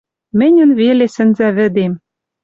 [0.39, 1.93] Мӹньӹн веле сӹнзӓвӹдем